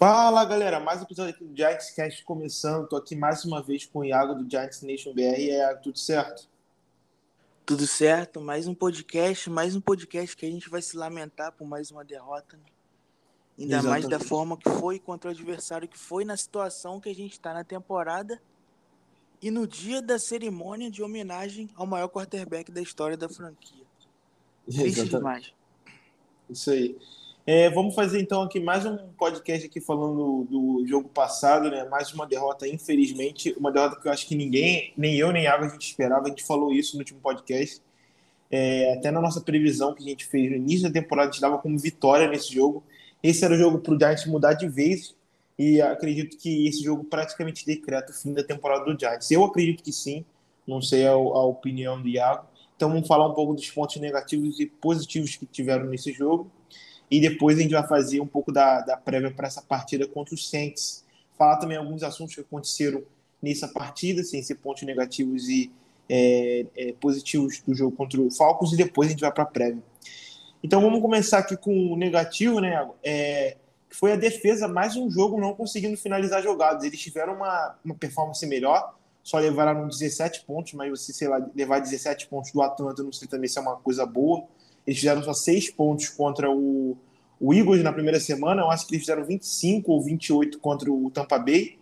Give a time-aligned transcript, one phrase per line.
[0.00, 2.88] Fala galera, mais um episódio aqui do Giants Cast começando.
[2.88, 5.38] Tô aqui mais uma vez com o Iago do Giants Nation BR.
[5.38, 6.48] E aí, tudo certo?
[7.66, 11.68] Tudo certo, mais um podcast, mais um podcast que a gente vai se lamentar por
[11.68, 12.56] mais uma derrota.
[12.56, 12.62] Né?
[13.58, 13.90] Ainda Exatamente.
[13.90, 17.32] mais da forma que foi contra o adversário, que foi na situação que a gente
[17.32, 18.40] está na temporada
[19.42, 23.84] e no dia da cerimônia de homenagem ao maior quarterback da história da franquia.
[24.64, 25.52] Triste demais.
[26.48, 26.98] Isso aí.
[27.52, 31.82] É, vamos fazer então aqui mais um podcast aqui falando do jogo passado, né?
[31.82, 35.66] Mais uma derrota, infelizmente, uma derrota que eu acho que ninguém, nem eu nem Água
[35.66, 36.26] a gente esperava.
[36.26, 37.82] A gente falou isso no último podcast.
[38.48, 41.40] É, até na nossa previsão que a gente fez no início da temporada, a gente
[41.40, 42.84] dava como vitória nesse jogo.
[43.20, 45.16] Esse era o jogo para o Giants mudar de vez
[45.58, 49.28] e acredito que esse jogo praticamente decreta o fim da temporada do Giants.
[49.28, 50.24] Eu acredito que sim,
[50.64, 52.46] não sei a, a opinião do Iago.
[52.76, 56.48] Então vamos falar um pouco dos pontos negativos e positivos que tiveram nesse jogo
[57.10, 60.34] e depois a gente vai fazer um pouco da, da prévia para essa partida contra
[60.34, 61.04] os Saints.
[61.36, 63.02] Falar também alguns assuntos que aconteceram
[63.42, 65.72] nessa partida, sem ser pontos negativos e
[66.08, 69.46] é, é, positivos do jogo contra o Falcons, e depois a gente vai para a
[69.46, 69.82] prévia.
[70.62, 72.88] Então vamos começar aqui com o negativo, né?
[73.02, 73.56] É,
[73.88, 76.84] foi a defesa, mais um jogo não conseguindo finalizar jogadas.
[76.84, 81.80] Eles tiveram uma, uma performance melhor, só levaram 17 pontos, mas você, sei lá, levar
[81.80, 84.44] 17 pontos do Atlanta, não sei também se é uma coisa boa.
[84.86, 86.96] Eles fizeram só 6 pontos contra o,
[87.38, 88.62] o Eagles na primeira semana.
[88.62, 91.78] Eu acho que eles fizeram 25 ou 28 contra o Tampa Bay.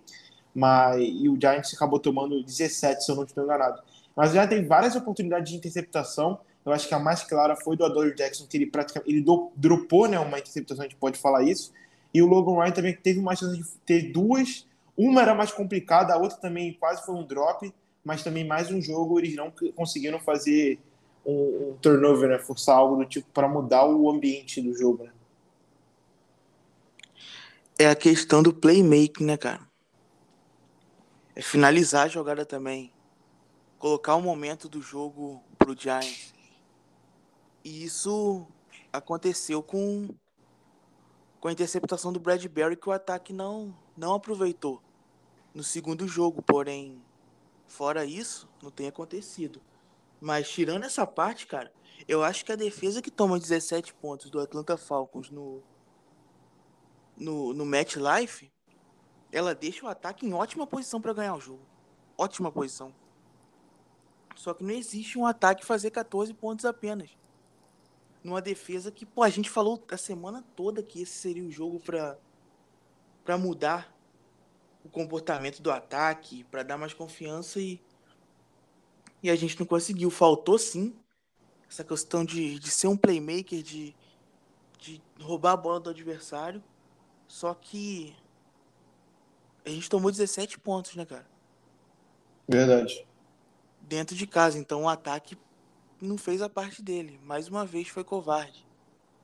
[0.54, 3.80] Mas, e o Giants acabou tomando 17, se eu não estou enganado.
[4.16, 6.40] Mas já tem várias oportunidades de interceptação.
[6.66, 9.24] Eu acho que a mais clara foi do Adore Jackson, que ele praticamente ele
[9.56, 11.72] dropou né, uma interceptação, a gente pode falar isso.
[12.12, 14.66] E o Logan Ryan também teve uma chance de ter duas.
[14.96, 17.72] Uma era mais complicada, a outra também quase foi um drop,
[18.04, 20.78] mas também mais um jogo eles não conseguiram fazer
[21.28, 22.38] um, um turnover, né?
[22.38, 25.12] Forçar algo do tipo para mudar o ambiente do jogo, né?
[27.78, 29.68] É a questão do playmaking, né, cara?
[31.36, 32.90] É finalizar a jogada também.
[33.78, 36.34] Colocar o momento do jogo pro Giants.
[37.62, 38.46] E isso
[38.92, 40.08] aconteceu com,
[41.38, 44.82] com a interceptação do Bradbury que o ataque não, não aproveitou
[45.54, 46.42] no segundo jogo.
[46.42, 47.00] Porém,
[47.66, 49.60] fora isso, não tem acontecido.
[50.20, 51.72] Mas tirando essa parte, cara,
[52.06, 55.62] eu acho que a defesa que toma 17 pontos do Atlanta Falcons no,
[57.16, 58.50] no, no match life,
[59.30, 61.62] ela deixa o ataque em ótima posição para ganhar o jogo.
[62.16, 62.94] Ótima posição.
[64.34, 67.10] Só que não existe um ataque fazer 14 pontos apenas.
[68.22, 71.78] Numa defesa que, pô, a gente falou a semana toda que esse seria o jogo
[71.80, 72.18] para
[73.24, 73.94] para mudar
[74.82, 77.78] o comportamento do ataque, para dar mais confiança e
[79.22, 80.10] e a gente não conseguiu.
[80.10, 80.94] Faltou sim
[81.68, 83.94] essa questão de, de ser um playmaker, de,
[84.78, 86.62] de roubar a bola do adversário.
[87.26, 88.16] Só que
[89.64, 91.26] a gente tomou 17 pontos, né, cara?
[92.48, 93.06] Verdade.
[93.82, 94.58] Dentro de casa.
[94.58, 95.36] Então o ataque
[96.00, 97.20] não fez a parte dele.
[97.22, 98.66] Mais uma vez foi covarde.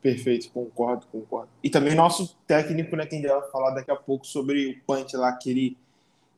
[0.02, 1.48] Perfeito, concordo, concordo.
[1.62, 4.80] E também nosso técnico, né, que a gente vai falar daqui a pouco sobre o
[4.86, 5.78] punch lá que ele,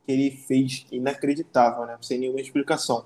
[0.04, 1.98] que ele fez inacreditável, né?
[2.00, 3.04] Sem nenhuma explicação.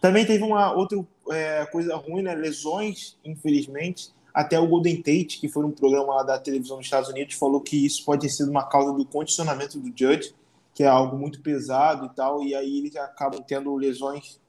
[0.00, 0.98] Também teve uma outra
[1.30, 2.34] é, coisa ruim, né?
[2.34, 4.10] Lesões, infelizmente.
[4.32, 7.60] Até o Golden Tate, que foi um programa lá da televisão nos Estados Unidos, falou
[7.60, 10.34] que isso pode ter sido uma causa do condicionamento do Judge,
[10.72, 14.40] que é algo muito pesado e tal, e aí eles acabam tendo lesões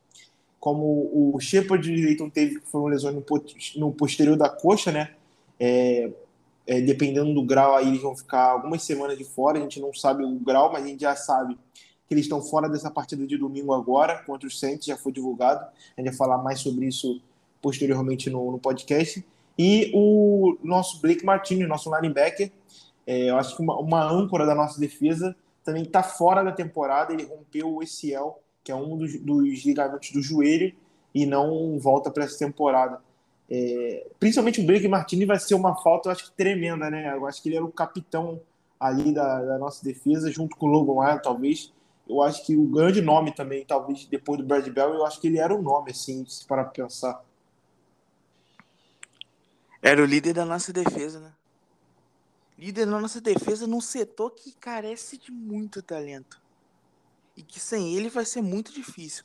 [0.60, 3.16] como o Shepard Leighton teve, que foram lesões
[3.76, 5.16] no posterior da coxa, né?
[5.60, 6.12] É,
[6.68, 9.92] é, dependendo do grau, aí eles vão ficar algumas semanas de fora, a gente não
[9.92, 11.58] sabe o grau, mas a gente já sabe
[12.12, 15.62] que eles estão fora dessa partida de domingo agora, contra o Saints, já foi divulgado.
[15.96, 17.22] A gente vai falar mais sobre isso
[17.62, 19.26] posteriormente no, no podcast.
[19.58, 22.52] E o nosso Blake Martinez, nosso linebacker,
[23.08, 25.34] é, eu acho que uma, uma, âncora da nossa defesa,
[25.64, 27.14] também está fora da temporada.
[27.14, 30.76] Ele rompeu o ACL, que é um dos, dos ligamentos do joelho,
[31.16, 33.00] e não volta para essa temporada.
[33.50, 37.16] É, principalmente o Blake Martinez vai ser uma falta, eu acho que tremenda, né?
[37.16, 38.42] Eu acho que ele era o capitão
[38.78, 41.72] ali da, da nossa defesa, junto com o Logan Ryan, talvez
[42.12, 45.28] eu acho que o grande nome também, talvez depois do Brad Bell, eu acho que
[45.28, 47.24] ele era o nome, assim, para pensar.
[49.82, 51.34] Era o líder da nossa defesa, né?
[52.58, 56.42] Líder da nossa defesa num setor que carece de muito talento.
[57.36, 59.24] E que sem ele vai ser muito difícil.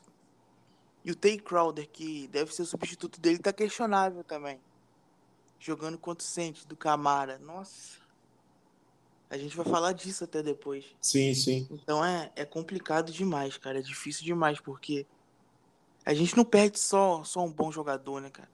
[1.04, 4.60] E o Tay Crowder, que deve ser o substituto dele, tá questionável também.
[5.58, 7.36] Jogando contra o Saints do Camara.
[7.38, 8.06] Nossa.
[9.28, 10.84] A gente vai falar disso até depois.
[11.00, 11.67] Sim, sim.
[11.70, 13.81] Então é, é complicado demais, cara.
[13.81, 15.06] É difícil demais, porque
[16.05, 18.49] a gente não perde só, só um bom jogador, né, cara?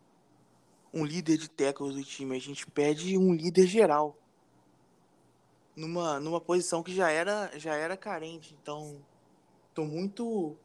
[0.93, 2.37] Um líder de tackles do time.
[2.37, 4.17] A gente perde um líder geral.
[5.77, 8.57] numa, numa posição que já era, já era carente.
[8.63, 8.97] Então,
[9.75, 10.57] tô muito,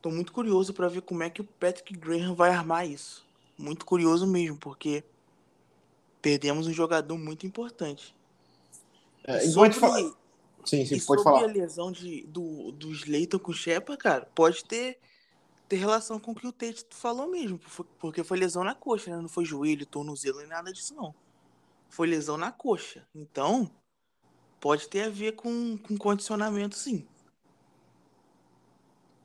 [0.00, 3.26] tô muito curioso para ver como é que o Patrick Graham vai armar isso.
[3.58, 5.04] Muito curioso mesmo, porque
[6.20, 8.14] perdemos um jogador muito importante.
[9.24, 10.14] É, sobre, fala...
[10.64, 11.44] sim, sim, pode falar.
[11.44, 14.98] a lesão de, do, do Slayton com o Shepa, cara, pode ter,
[15.68, 17.60] ter relação com o que o Tate falou mesmo,
[17.98, 19.20] porque foi lesão na coxa, né?
[19.20, 21.14] Não foi joelho, tornozelo, nem nada disso, não.
[21.88, 23.06] Foi lesão na coxa.
[23.14, 23.70] Então,
[24.60, 27.06] pode ter a ver com, com condicionamento, sim.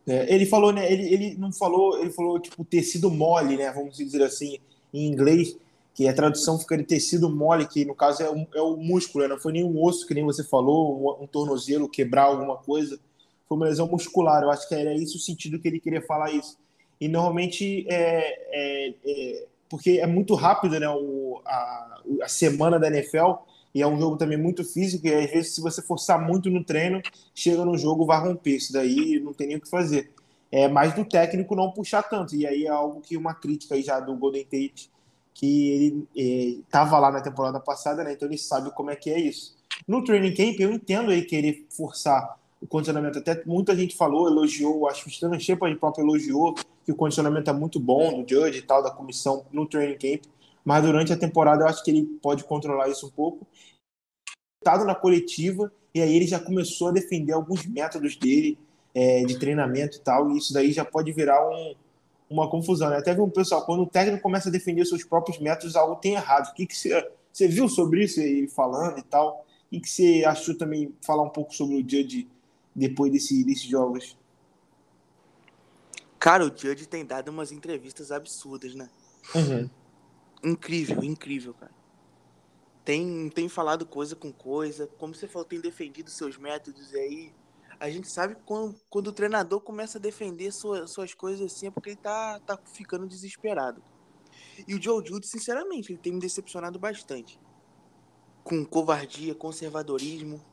[0.07, 0.91] É, ele falou, né?
[0.91, 3.71] Ele, ele não falou, ele falou tipo tecido mole, né?
[3.71, 4.57] Vamos dizer assim,
[4.93, 5.57] em inglês,
[5.97, 9.33] que a tradução fica de tecido mole, que no caso é, é o músculo, né?
[9.33, 12.99] não foi nenhum osso, que nem você falou, um, um, tornozelo, quebrar alguma coisa.
[13.49, 14.43] Foi uma lesão muscular.
[14.43, 16.55] Eu acho que era isso o sentido que ele queria falar isso.
[17.01, 20.87] E normalmente é, é, é porque é muito rápido, né?
[20.87, 23.41] O, a, a semana da NFL
[23.73, 26.63] e é um jogo também muito físico, e às vezes, se você forçar muito no
[26.63, 27.01] treino,
[27.33, 28.57] chega no jogo, vai romper.
[28.57, 30.11] Isso daí não tem nem o que fazer.
[30.51, 32.35] É mais do técnico não puxar tanto.
[32.35, 34.91] E aí é algo que uma crítica aí já do Golden Tate,
[35.39, 38.13] que ele estava é, lá na temporada passada, né?
[38.13, 39.55] Então ele sabe como é que é isso.
[39.87, 43.19] No training camp, eu entendo ele querer forçar o condicionamento.
[43.19, 47.49] Até muita gente falou, elogiou, acho que o Stan Shepard próprio elogiou que o condicionamento
[47.49, 50.23] é muito bom do Judge e tal, da comissão no training camp
[50.67, 53.47] mas durante a temporada eu acho que ele pode controlar isso um pouco.
[54.61, 58.59] Estado na coletiva, e aí ele já começou a defender alguns métodos dele
[58.93, 61.73] é, de treinamento e tal, e isso daí já pode virar um,
[62.29, 62.89] uma confusão.
[62.89, 62.97] Né?
[62.97, 66.13] Até vi um pessoal, quando o técnico começa a defender seus próprios métodos, algo tem
[66.13, 66.49] errado.
[66.49, 69.45] O que, que você, você viu sobre isso, ele falando e tal?
[69.67, 72.27] O que, que você achou também, falar um pouco sobre o Judge
[72.75, 74.17] depois desse, desses jogos?
[76.19, 78.89] Cara, o Judge tem dado umas entrevistas absurdas, né?
[79.35, 79.69] Uhum
[80.43, 81.75] incrível, incrível, cara.
[82.83, 87.33] Tem, tem falado coisa com coisa, como você falou, tem defendido seus métodos e aí.
[87.79, 91.71] A gente sabe quando, quando o treinador começa a defender sua, suas coisas assim é
[91.71, 93.81] porque ele tá, tá ficando desesperado.
[94.67, 97.39] E o Joe Judy, sinceramente, ele tem me decepcionado bastante.
[98.43, 100.43] Com covardia, conservadorismo,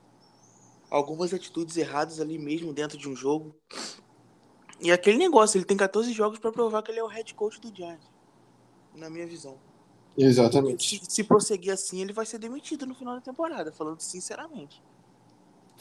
[0.90, 3.54] algumas atitudes erradas ali mesmo dentro de um jogo.
[4.80, 7.60] E aquele negócio, ele tem 14 jogos para provar que ele é o head coach
[7.60, 8.06] do Giants,
[8.94, 9.58] na minha visão.
[10.16, 11.00] Exatamente.
[11.00, 14.82] Se, se, prosseguir assim, ele vai ser demitido no final da temporada, falando sinceramente.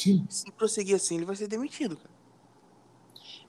[0.04, 0.26] Sim.
[0.30, 2.10] Se prosseguir assim, ele vai ser demitido, cara.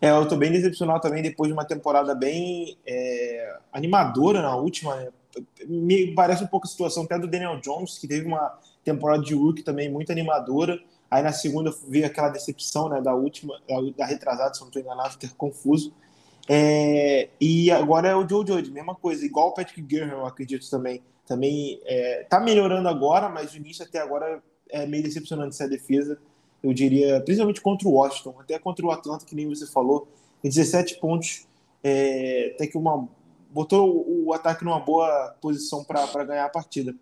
[0.01, 4.95] É, eu tô bem decepcionado também depois de uma temporada bem é, animadora na última.
[4.95, 5.09] Né?
[5.67, 9.35] Me parece um pouco a situação até do Daniel Jones, que teve uma temporada de
[9.35, 10.79] rookie também muito animadora.
[11.11, 14.81] Aí na segunda veio aquela decepção né, da última, da, da retrasada, se não estou
[14.81, 15.93] enganado, ter confuso.
[16.49, 20.69] É, e agora é o Joe Judge, mesma coisa, igual o Patrick Graham, eu acredito
[20.71, 21.03] também.
[21.27, 26.19] Também é, tá melhorando agora, mas o início até agora é meio decepcionante essa defesa.
[26.65, 30.09] Eu diria, principalmente contra o Washington, até contra o Atlanta, que nem você falou,
[30.43, 31.47] 17 pontos,
[31.83, 33.07] é, até que uma
[33.51, 36.95] botou o ataque numa boa posição para ganhar a partida.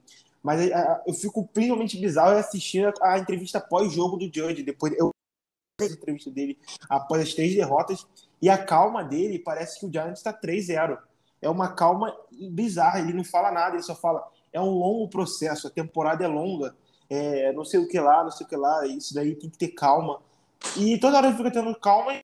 [0.43, 0.69] Mas
[1.07, 5.13] eu fico principalmente bizarro assistir a, a entrevista pós-jogo do Judge, depois eu
[5.81, 8.07] a entrevista dele após as três derrotas
[8.41, 10.99] e a calma dele parece que o Giants está 3-0.
[11.41, 12.15] É uma calma
[12.51, 14.29] bizarra, ele não fala nada, ele só fala.
[14.53, 16.77] É um longo processo, a temporada é longa,
[17.13, 19.59] é, não sei o que lá, não sei o que lá, isso daí tem que
[19.59, 20.19] ter calma.
[20.79, 22.19] E toda hora fica tendo calma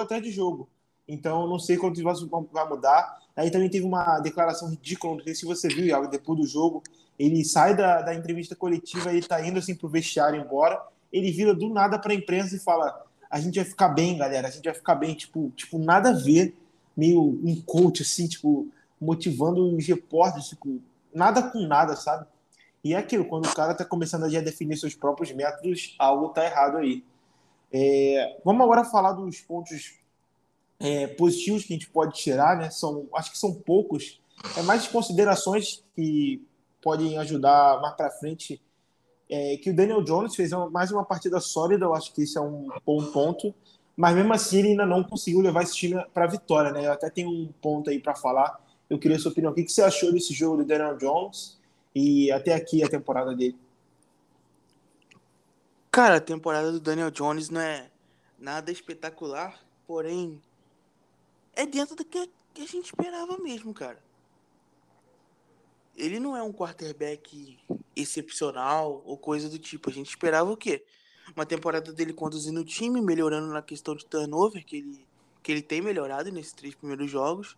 [0.00, 0.68] até de jogo.
[1.06, 3.20] Então, não sei quando vai mudar.
[3.36, 6.82] Aí também teve uma declaração ridícula, não sei se você viu, depois do jogo.
[7.16, 10.82] Ele sai da, da entrevista coletiva, ele tá indo assim pro vestiário embora.
[11.12, 14.50] Ele vira do nada pra imprensa e fala: a gente vai ficar bem, galera, a
[14.50, 16.56] gente vai ficar bem, tipo, tipo nada a ver,
[16.96, 18.66] meio um coach, assim, tipo,
[19.00, 20.80] motivando os repórteres, tipo,
[21.14, 22.26] nada com nada, sabe?
[22.86, 26.28] E é aquilo, quando o cara tá começando a já definir seus próprios métodos, algo
[26.28, 27.02] tá errado aí.
[27.72, 29.98] É, vamos agora falar dos pontos
[30.78, 32.70] é, positivos que a gente pode tirar, né?
[32.70, 34.20] São, acho que são poucos.
[34.56, 36.40] É mais considerações que
[36.80, 38.62] podem ajudar mais para frente
[39.28, 42.40] é, que o Daniel Jones fez mais uma partida sólida, eu acho que isso é
[42.40, 43.52] um bom ponto,
[43.96, 46.86] mas mesmo assim ele ainda não conseguiu levar esse time para vitória, né?
[46.86, 48.64] Eu até tenho um ponto aí para falar.
[48.88, 49.50] Eu queria a sua opinião.
[49.50, 51.55] O que você achou desse jogo do Daniel Jones
[51.96, 53.58] e até aqui a temporada dele?
[55.90, 57.90] Cara, a temporada do Daniel Jones não é
[58.38, 60.40] nada espetacular, porém
[61.54, 64.04] é dentro do que a gente esperava mesmo, cara
[65.96, 67.58] ele não é um quarterback
[67.94, 69.88] excepcional ou coisa do tipo.
[69.88, 70.84] A gente esperava o quê?
[71.34, 75.06] Uma temporada dele conduzindo o time, melhorando na questão de turnover, que ele,
[75.42, 77.56] que ele tem melhorado nesses três primeiros jogos.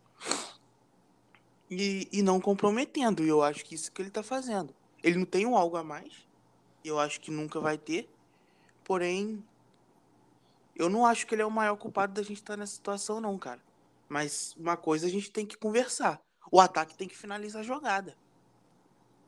[1.71, 3.23] E, e não comprometendo.
[3.23, 4.75] E eu acho que isso que ele tá fazendo.
[5.03, 6.27] Ele não tem um algo a mais.
[6.85, 8.09] eu acho que nunca vai ter.
[8.85, 9.45] Porém,
[10.75, 13.37] eu não acho que ele é o maior culpado da gente estar nessa situação, não,
[13.37, 13.61] cara.
[14.09, 16.21] Mas uma coisa a gente tem que conversar.
[16.51, 18.17] O ataque tem que finalizar a jogada.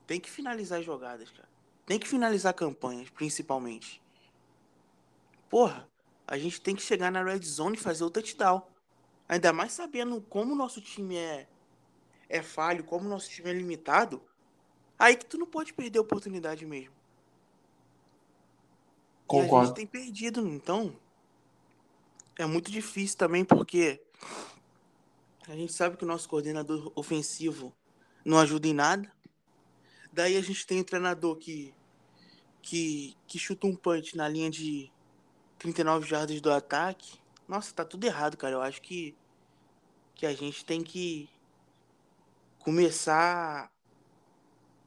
[0.06, 1.48] Tem que finalizar as jogadas, cara.
[1.84, 4.00] Tem que finalizar campanhas, principalmente.
[5.50, 5.88] Porra,
[6.26, 8.62] a gente tem que chegar na red zone e fazer o touchdown.
[9.28, 11.48] Ainda mais sabendo como o nosso time é,
[12.30, 14.22] é falho, como o nosso time é limitado.
[14.96, 16.94] Aí que tu não pode perder a oportunidade mesmo.
[19.26, 19.56] Concordo.
[19.56, 20.96] E a gente tem perdido, então.
[22.38, 24.00] É muito difícil também, porque
[25.48, 27.74] a gente sabe que o nosso coordenador ofensivo
[28.24, 29.12] não ajuda em nada.
[30.12, 31.74] Daí a gente tem um treinador que,
[32.62, 34.90] que, que chuta um punch na linha de
[35.58, 37.18] 39 jardas do ataque.
[37.48, 38.54] Nossa, tá tudo errado, cara.
[38.54, 39.16] Eu acho que,
[40.14, 41.28] que a gente tem que
[42.60, 43.70] começar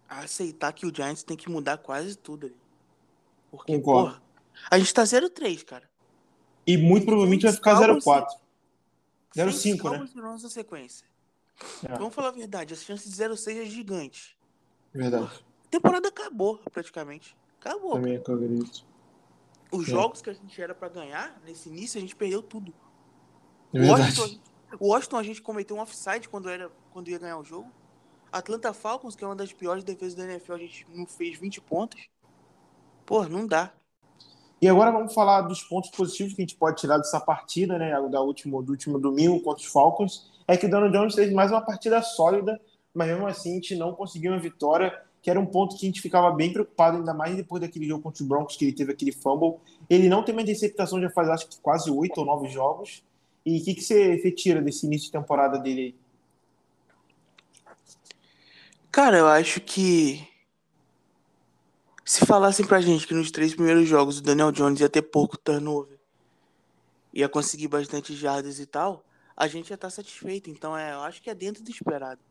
[0.07, 2.57] a aceitar que o Giants tem que mudar quase tudo ali.
[3.51, 4.11] Porque, Concordo.
[4.11, 4.23] porra,
[4.69, 5.89] a gente tá 0-3, cara.
[6.65, 8.27] E muito provavelmente vai ficar 0-4.
[9.35, 10.21] 0-5, né?
[10.21, 11.05] nossa sequência.
[11.83, 11.97] É.
[11.97, 14.37] Vamos falar a verdade, a chance de 0-6 é gigante.
[14.93, 15.25] Verdade.
[15.65, 17.35] A temporada acabou, praticamente.
[17.59, 17.93] Acabou.
[17.93, 18.85] Também acredito.
[19.71, 19.91] Os é.
[19.91, 22.73] jogos que a gente era para ganhar, nesse início, a gente perdeu tudo.
[23.73, 24.39] É o Washington,
[24.79, 27.69] o Washington, a gente cometeu um offside quando, era, quando ia ganhar o jogo.
[28.31, 31.59] Atlanta Falcons, que é uma das piores defesas da NFL, a gente não fez 20
[31.61, 32.07] pontos.
[33.05, 33.73] Pô, não dá.
[34.61, 37.91] E agora vamos falar dos pontos positivos que a gente pode tirar dessa partida, né,
[38.09, 40.31] da último, do último domingo contra os Falcons.
[40.47, 42.59] É que o Donald Jones fez mais uma partida sólida,
[42.93, 45.89] mas mesmo assim a gente não conseguiu uma vitória, que era um ponto que a
[45.89, 48.93] gente ficava bem preocupado, ainda mais depois daquele jogo contra os Broncos, que ele teve
[48.93, 49.59] aquele fumble.
[49.89, 53.03] Ele não tem uma interceptação já faz acho que quase oito ou nove jogos.
[53.45, 56.02] E o que, que você, você tira desse início de temporada dele aí?
[58.93, 60.23] Cara, eu acho que
[62.05, 65.35] se falassem pra gente que nos três primeiros jogos o Daniel Jones ia ter pouco
[65.35, 65.97] turnover,
[67.11, 69.03] ia conseguir bastante jardas e tal,
[69.35, 70.51] a gente ia estar tá satisfeito.
[70.51, 72.21] Então, é, eu acho que é dentro do esperado.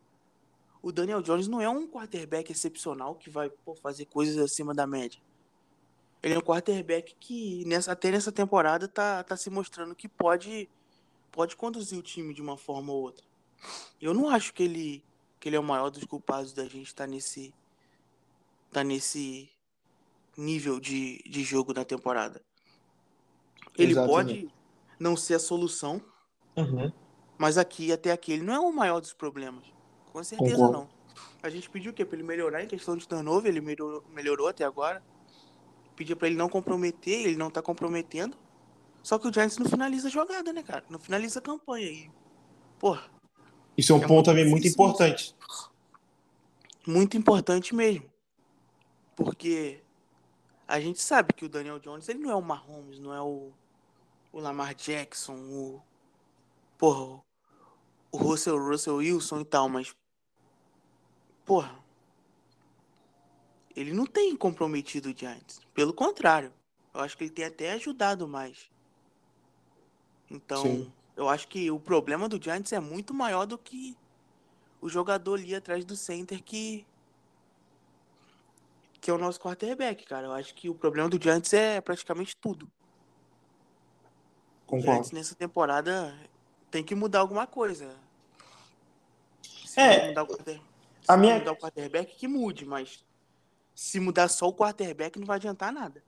[0.81, 4.87] O Daniel Jones não é um quarterback excepcional que vai pô, fazer coisas acima da
[4.87, 5.21] média.
[6.23, 10.71] Ele é um quarterback que nessa, até nessa temporada tá, tá se mostrando que pode,
[11.33, 13.25] pode conduzir o time de uma forma ou outra.
[14.00, 15.04] Eu não acho que ele,
[15.42, 17.52] que ele é o maior dos culpados da gente estar tá nesse,
[18.70, 19.50] tá nesse
[20.37, 22.40] nível de, de jogo na temporada.
[23.76, 24.14] Ele Exatamente.
[24.14, 24.54] pode
[25.00, 26.00] não ser a solução,
[26.56, 26.92] uhum.
[27.37, 29.64] mas aqui até aqui ele não é o maior dos problemas.
[30.12, 30.78] Com certeza Concordo.
[30.78, 30.88] não.
[31.42, 32.04] A gente pediu o quê?
[32.04, 35.02] Pra ele melhorar em questão de turnover, ele melhorou, melhorou até agora.
[35.96, 38.37] Pedia para ele não comprometer, ele não tá comprometendo.
[39.02, 40.84] Só que o Giants não finaliza a jogada, né, cara?
[40.88, 42.11] Não finaliza a campanha aí.
[42.78, 43.11] Porra.
[43.76, 45.34] Isso é um é ponto também muito importante.
[46.86, 48.10] Muito importante mesmo.
[49.16, 49.82] Porque
[50.66, 53.52] a gente sabe que o Daniel Jones, ele não é o Mahomes, não é o,
[54.32, 55.82] o Lamar Jackson, o.
[56.78, 57.22] Porra,
[58.10, 59.94] o Russell, Russell Wilson e tal, mas.
[61.44, 61.80] Porra.
[63.74, 65.60] Ele não tem comprometido o Giants.
[65.72, 66.52] Pelo contrário.
[66.92, 68.70] Eu acho que ele tem até ajudado mais.
[70.30, 70.92] Então, Sim.
[71.16, 73.97] Eu acho que o problema do Giants é muito maior do que
[74.81, 76.87] o jogador ali atrás do center que
[79.00, 80.28] que é o nosso quarterback, cara.
[80.28, 82.71] Eu acho que o problema do Giants é praticamente tudo.
[84.64, 84.90] Concordo.
[84.90, 86.16] O Giants nessa temporada
[86.71, 87.97] tem que mudar alguma coisa.
[89.66, 90.61] Se é, mudar o, quarter...
[91.09, 91.38] a minha...
[91.38, 93.04] mudar o quarterback, que mude, mas
[93.75, 96.00] se mudar só o quarterback não vai adiantar nada.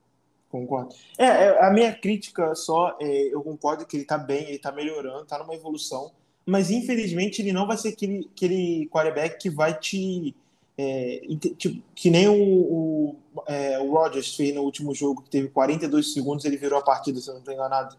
[0.54, 0.94] Concordo.
[1.18, 4.70] É, é a minha crítica só, é, eu concordo que ele tá bem, ele tá
[4.70, 6.12] melhorando, tá numa evolução,
[6.46, 10.32] mas infelizmente ele não vai ser aquele, aquele quarterback que vai te
[10.78, 11.22] é,
[11.58, 13.16] tipo, que nem o, o,
[13.48, 17.18] é, o Rodgers fez no último jogo, que teve 42 segundos, ele virou a partida,
[17.18, 17.96] se eu não estou enganado.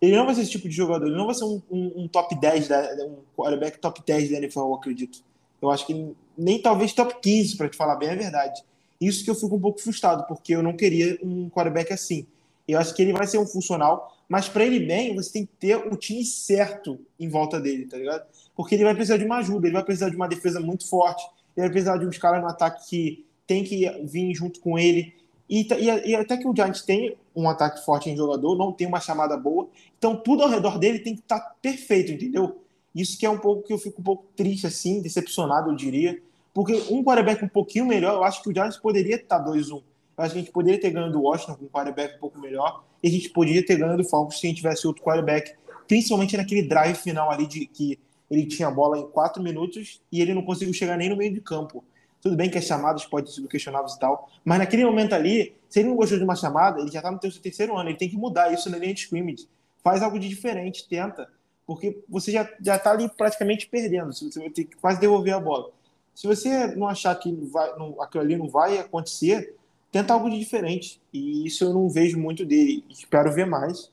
[0.00, 2.08] Ele não vai ser esse tipo de jogador, ele não vai ser um, um, um
[2.08, 5.24] top 10, da, um quarterback top 10 da NFL, eu acredito.
[5.60, 8.62] Eu acho que nem talvez top 15, para te falar bem a verdade.
[9.00, 12.26] Isso que eu fico um pouco frustrado, porque eu não queria um quarterback assim.
[12.66, 15.52] Eu acho que ele vai ser um funcional, mas para ele bem, você tem que
[15.58, 18.26] ter o time certo em volta dele, tá ligado?
[18.56, 21.22] Porque ele vai precisar de uma ajuda, ele vai precisar de uma defesa muito forte,
[21.56, 25.14] ele vai precisar de uns caras no ataque que tem que vir junto com ele.
[25.48, 28.86] E, e, e, até que o Giants tem um ataque forte em jogador, não tem
[28.86, 29.68] uma chamada boa.
[29.96, 32.60] Então tudo ao redor dele tem que estar tá perfeito, entendeu?
[32.94, 36.20] Isso que é um pouco que eu fico um pouco triste, assim, decepcionado, eu diria.
[36.56, 39.72] Porque um quarterback um pouquinho melhor, eu acho que o Giants poderia estar tá 2-1.
[39.72, 39.82] Eu
[40.16, 42.82] acho que a gente poderia ter ganho do Washington com um quarterback um pouco melhor.
[43.02, 45.54] E a gente poderia ter ganho do Falcons se a gente tivesse outro quarterback.
[45.86, 50.22] Principalmente naquele drive final ali de que ele tinha a bola em quatro minutos e
[50.22, 51.84] ele não conseguiu chegar nem no meio de campo.
[52.22, 55.80] Tudo bem que as chamadas podem ser questionáveis e tal, mas naquele momento ali, Se
[55.80, 58.08] ele não gostou de uma chamada, ele já tá no seu terceiro ano, ele tem
[58.08, 59.46] que mudar isso na linha de scrimmage.
[59.84, 61.28] Faz algo de diferente, tenta,
[61.66, 65.38] porque você já, já tá ali praticamente perdendo, você vai ter que quase devolver a
[65.38, 65.76] bola.
[66.16, 69.54] Se você não achar que vai, não, aquilo ali não vai acontecer,
[69.92, 70.98] tenta algo de diferente.
[71.12, 72.82] E isso eu não vejo muito dele.
[72.88, 73.90] Espero ver mais.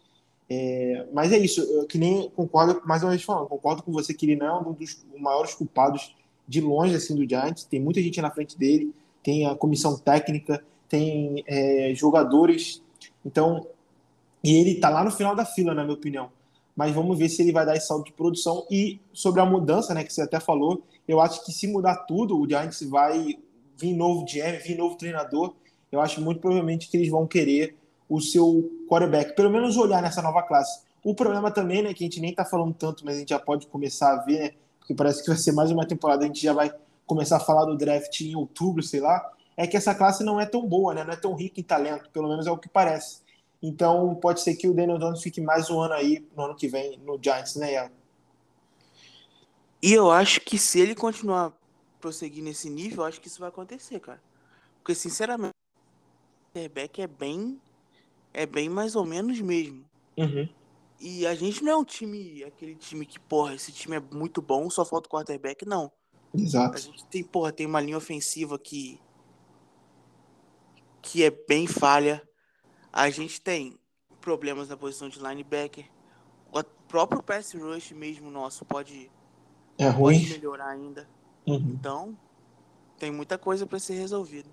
[0.49, 4.13] É, mas é isso, eu, que nem concordo, mais uma vez falando, concordo com você
[4.13, 6.15] que ele não é um dos maiores culpados
[6.47, 7.65] de longe assim do Giants.
[7.65, 12.81] Tem muita gente na frente dele, tem a comissão técnica, tem é, jogadores.
[13.25, 13.67] Então,
[14.41, 16.31] e ele tá lá no final da fila, na minha opinião.
[16.75, 18.65] Mas vamos ver se ele vai dar esse salto de produção.
[18.69, 22.39] E sobre a mudança, né, que você até falou, eu acho que se mudar tudo,
[22.39, 23.37] o Giants vai
[23.77, 25.53] vir novo GM, vir novo treinador.
[25.91, 27.75] Eu acho muito provavelmente que eles vão querer
[28.09, 30.83] o seu quarterback, pelo menos olhar nessa nova classe.
[31.03, 33.39] O problema também, né, que a gente nem tá falando tanto, mas a gente já
[33.39, 36.41] pode começar a ver, né, porque parece que vai ser mais uma temporada, a gente
[36.41, 36.71] já vai
[37.05, 40.45] começar a falar do draft em outubro, sei lá, é que essa classe não é
[40.45, 43.21] tão boa, né, não é tão rica em talento, pelo menos é o que parece.
[43.63, 46.67] Então pode ser que o Daniel Jones fique mais um ano aí no ano que
[46.67, 47.91] vem no Giants, né, Ian?
[49.82, 51.53] E eu acho que se ele continuar
[52.01, 54.22] prosseguir nesse nível, eu acho que isso vai acontecer, cara.
[54.77, 57.60] Porque, sinceramente, o quarterback é bem
[58.34, 59.86] é bem mais ou menos mesmo.
[60.17, 60.50] Uhum.
[61.00, 64.41] E a gente não é um time, aquele time que, porra, esse time é muito
[64.41, 65.91] bom, só falta o quarterback, não.
[66.34, 66.77] Exato.
[66.77, 69.00] A gente tem, porra, tem uma linha ofensiva que
[71.01, 72.27] que é bem falha.
[72.93, 73.75] A gente tem
[74.21, 75.85] problemas na posição de linebacker.
[76.51, 79.09] O próprio pass rush mesmo nosso pode,
[79.79, 80.19] é ruim.
[80.19, 81.09] pode melhorar ainda.
[81.47, 81.55] Uhum.
[81.73, 82.17] Então,
[83.00, 84.47] tem muita coisa para ser resolvida.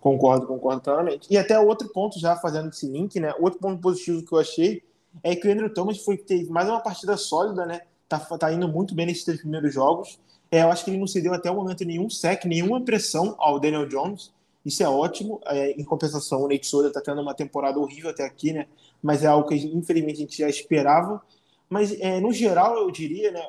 [0.00, 1.28] Concordo, concordo totalmente.
[1.30, 3.32] E até outro ponto, já fazendo esse link, né?
[3.38, 4.82] Outro ponto positivo que eu achei
[5.22, 7.82] é que o Andrew Thomas foi, teve mais uma partida sólida, né?
[8.08, 10.18] Tá, tá indo muito bem nesses três primeiros jogos.
[10.50, 13.60] É, eu acho que ele não cedeu até o momento nenhum sec, nenhuma pressão ao
[13.60, 14.32] Daniel Jones.
[14.64, 15.40] Isso é ótimo.
[15.46, 18.66] É, em compensação, o Nate Solder tá tendo uma temporada horrível até aqui, né?
[19.02, 21.22] Mas é algo que infelizmente a gente já esperava.
[21.68, 23.42] Mas é, no geral, eu diria, né?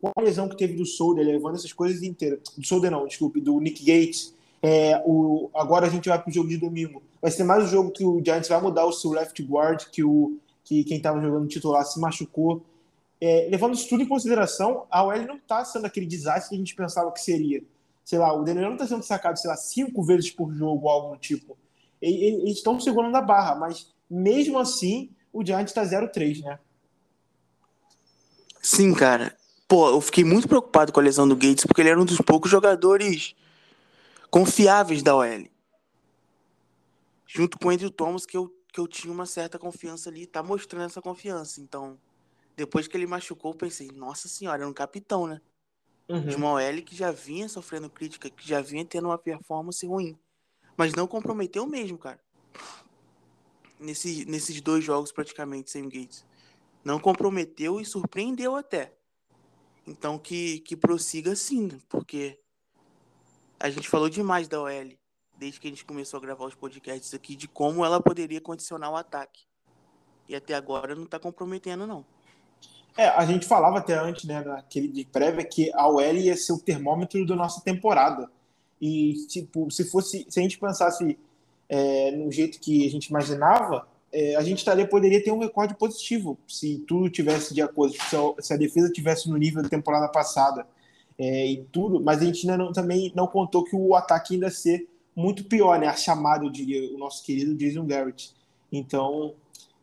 [0.00, 2.40] Com a lesão que teve do Solder, levando essas coisas inteiras.
[2.56, 6.32] Do Solder não, desculpe, do Nick Gates é, o, agora a gente vai para o
[6.32, 7.02] jogo de domingo.
[7.20, 10.04] Vai ser mais um jogo que o Giants vai mudar o seu left guard, que,
[10.04, 12.64] o, que quem estava jogando titular se machucou.
[13.20, 16.58] É, levando isso tudo em consideração, a OL não está sendo aquele desastre que a
[16.58, 17.62] gente pensava que seria.
[18.04, 21.14] Sei lá, o Daniel não está sendo sacado, sei lá, cinco vezes por jogo, algo
[21.14, 21.56] do tipo.
[22.00, 26.58] Eles estão segurando a barra, mas mesmo assim, o Giants está 0-3, né?
[28.60, 29.36] Sim, cara.
[29.66, 32.18] Pô, eu fiquei muito preocupado com a lesão do Gates, porque ele era um dos
[32.18, 33.34] poucos jogadores
[34.30, 35.46] confiáveis da OL.
[37.26, 40.42] Junto com o Andrew Thomas, que eu, que eu tinha uma certa confiança ali, tá
[40.42, 41.60] mostrando essa confiança.
[41.60, 41.98] Então,
[42.54, 45.40] depois que ele machucou, eu pensei, nossa senhora, é um capitão, né?
[46.12, 46.26] Uhum.
[46.26, 50.18] De uma OL que já vinha sofrendo crítica, que já vinha tendo uma performance ruim.
[50.76, 52.20] Mas não comprometeu mesmo, cara.
[53.80, 56.24] Nesse, nesses dois jogos, praticamente, sem Gates.
[56.84, 58.92] Não comprometeu e surpreendeu até.
[59.86, 62.38] Então que, que prossiga sim, porque
[63.58, 64.98] a gente falou demais da OL
[65.38, 68.92] desde que a gente começou a gravar os podcasts aqui, de como ela poderia condicionar
[68.92, 69.44] o ataque.
[70.28, 72.04] E até agora não está comprometendo, não.
[72.96, 76.52] É, a gente falava até antes, né, naquele de prévia, que a OL ia ser
[76.52, 78.30] o termômetro da nossa temporada.
[78.80, 81.18] E, tipo, se fosse, se a gente pensasse
[81.68, 85.74] é, no jeito que a gente imaginava, é, a gente estaria, poderia ter um recorde
[85.74, 89.68] positivo se tudo tivesse de acordo, se a, se a defesa tivesse no nível da
[89.70, 90.66] temporada passada
[91.18, 94.86] é, e tudo, mas a gente não, também não contou que o ataque ainda ser
[95.16, 95.86] muito pior, né?
[95.86, 98.34] A chamada, eu diria, o nosso querido Jason Garrett.
[98.70, 99.34] Então,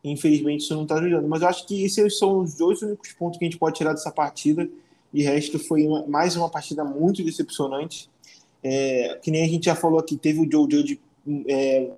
[0.03, 1.27] infelizmente, isso não está ajudando.
[1.27, 3.93] Mas eu acho que esses são os dois únicos pontos que a gente pode tirar
[3.93, 4.69] dessa partida.
[5.11, 8.09] De resto, foi uma, mais uma partida muito decepcionante.
[8.63, 11.01] É, que nem a gente já falou aqui, teve o Joe Judge
[11.47, 11.91] é,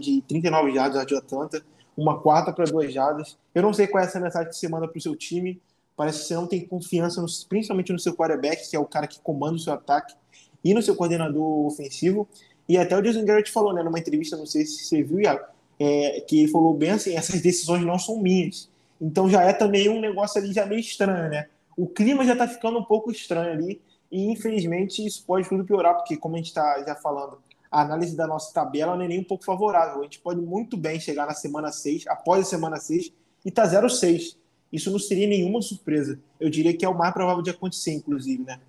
[0.00, 1.64] de 39 jardas de Atlanta,
[1.96, 3.36] uma quarta para duas jardas.
[3.54, 5.60] Eu não sei qual é essa mensagem que você manda para o seu time,
[5.96, 9.06] Parece que você não tem confiança, no, principalmente no seu quarterback, que é o cara
[9.06, 10.14] que comanda o seu ataque,
[10.62, 12.28] e no seu coordenador ofensivo.
[12.68, 15.44] E até o Jason Garrett falou, né, numa entrevista, não sei se você viu, Iago,
[15.78, 18.70] é, que ele falou bem assim: essas decisões não são minhas.
[19.00, 21.48] Então já é também um negócio ali já meio estranho, né?
[21.76, 25.96] O clima já tá ficando um pouco estranho ali, e infelizmente isso pode tudo piorar,
[25.96, 27.38] porque, como a gente está já falando,
[27.70, 30.00] a análise da nossa tabela não é nem um pouco favorável.
[30.00, 33.12] A gente pode muito bem chegar na semana 6, após a semana 6,
[33.44, 34.36] e tá 0-6
[34.74, 36.18] isso não seria nenhuma surpresa.
[36.40, 38.60] Eu diria que é o mais provável de acontecer, inclusive, né?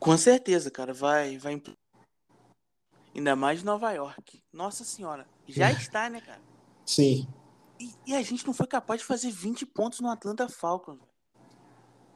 [0.00, 0.92] Com certeza, cara.
[0.92, 1.62] Vai, vai.
[3.14, 4.42] Ainda mais Nova York.
[4.52, 5.26] Nossa senhora.
[5.46, 6.40] Já está, né, cara?
[6.86, 7.26] Sim.
[7.78, 11.00] E, e, a gente não foi capaz de fazer 20 pontos no Atlanta Falcons.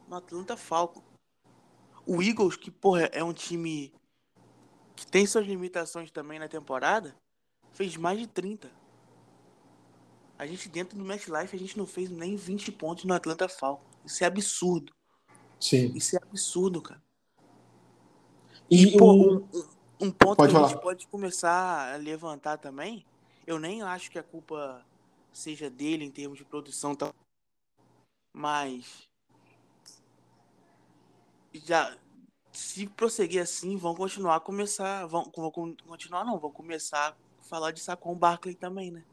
[0.07, 1.03] No Atlanta Falcons.
[2.05, 3.91] O Eagles, que, porra, é um time
[4.95, 7.15] que tem suas limitações também na temporada,
[7.73, 8.71] fez mais de 30.
[10.37, 13.49] A gente dentro do Match Life, a gente não fez nem 20 pontos no Atlanta
[13.49, 13.87] Falcons.
[14.05, 14.93] Isso é absurdo.
[15.59, 15.91] Sim.
[15.95, 17.03] Isso é absurdo, cara.
[18.69, 19.47] E, e pô, um,
[19.99, 23.05] um ponto que a gente pode começar a levantar também,
[23.45, 24.83] eu nem acho que a culpa
[25.31, 27.13] seja dele em termos de produção, tal,
[28.33, 29.07] mas
[31.53, 31.95] já
[32.51, 37.71] se prosseguir assim, vão continuar a começar, vão, vão continuar não, vão começar a falar
[37.71, 39.03] de Saquon Barkley também, né?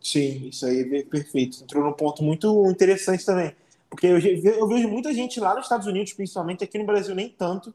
[0.00, 1.62] Sim, isso aí é perfeito.
[1.62, 3.54] Entrou num ponto muito interessante também.
[3.90, 7.28] Porque eu, eu, vejo muita gente lá nos Estados Unidos, principalmente aqui no Brasil, nem
[7.28, 7.74] tanto.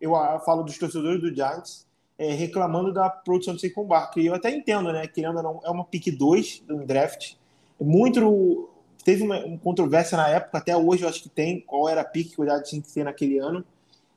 [0.00, 1.86] Eu, eu falo dos torcedores do Giants,
[2.18, 4.26] é, reclamando da produção de Saquon Barkley.
[4.26, 5.06] Eu até entendo, né?
[5.06, 7.34] Que ainda não é uma pick 2 do draft.
[7.80, 8.68] Muito.
[9.04, 12.04] Teve uma, uma, controvérsia na época, até hoje eu acho que tem, qual era a
[12.04, 13.64] pick que o Giants tinha que ter naquele ano.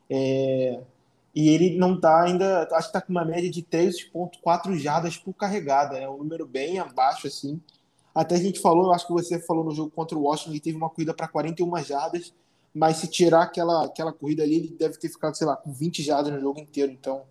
[0.10, 0.82] É,
[1.34, 5.34] e ele não está ainda, acho que está com uma média de 3,4 jardas por
[5.34, 7.62] carregada, é um número bem abaixo, assim.
[8.14, 10.76] Até a gente falou, acho que você falou no jogo contra o Washington, ele teve
[10.76, 12.34] uma corrida para 41 jardas,
[12.74, 16.04] mas se tirar aquela, aquela corrida ali, ele deve ter ficado, sei lá, com 20
[16.04, 16.92] jardas no jogo inteiro.
[16.92, 17.22] Então,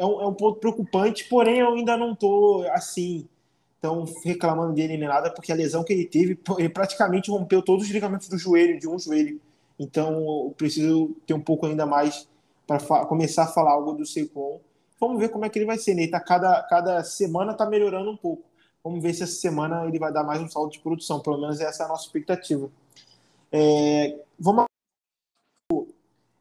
[0.00, 3.28] é um, é um ponto preocupante, porém eu ainda não estou assim,
[3.82, 7.84] tão reclamando dele nem nada, porque a lesão que ele teve, ele praticamente rompeu todos
[7.84, 9.38] os ligamentos do joelho, de um joelho.
[9.78, 10.12] Então,
[10.46, 12.26] eu preciso ter um pouco ainda mais
[12.66, 14.60] para começar a falar algo do Saquon.
[14.98, 16.02] Vamos ver como é que ele vai ser, né?
[16.02, 18.42] Ele tá cada, cada semana tá melhorando um pouco.
[18.82, 21.20] Vamos ver se essa semana ele vai dar mais um salto de produção.
[21.20, 22.70] Pelo menos essa é a nossa expectativa.
[23.52, 24.64] É, vamos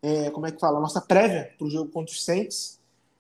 [0.01, 0.79] é, como é que fala?
[0.79, 2.78] Nossa prévia para o jogo contra os Saints.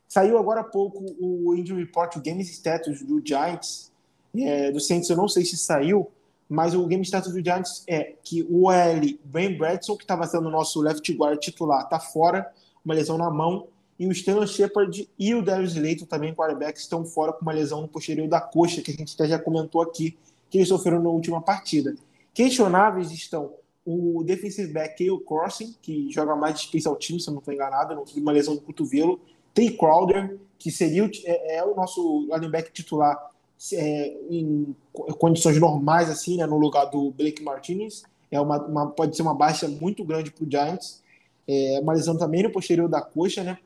[0.09, 3.91] Saiu agora há pouco o injury report, o game status do Giants.
[4.35, 6.09] É, do Saints eu não sei se saiu,
[6.49, 10.47] mas o game status do Giants é que o OL Ben Bradson, que estava sendo
[10.47, 12.51] o nosso left guard titular, está fora
[12.83, 13.67] uma lesão na mão,
[13.99, 17.81] e o Stanley Shepard e o Darius Leito também, quarterback, estão fora com uma lesão
[17.81, 20.17] no posterior da coxa, que a gente até já comentou aqui,
[20.49, 21.93] que eles sofreram na última partida.
[22.33, 23.53] Questionáveis estão
[23.85, 27.53] o defensive back Kale Crossing, que joga mais de special team, se eu não estou
[27.53, 29.19] enganado, uma lesão no cotovelo.
[29.53, 33.31] Tem Crowder, que seria o, é, é, o nosso back titular
[33.73, 34.75] é, em
[35.17, 38.03] condições normais, assim, né, no lugar do Blake Martinez.
[38.31, 41.01] É uma, uma pode ser uma baixa muito grande para o Giants
[41.49, 43.57] é, uma lesão também no posterior da coxa, né?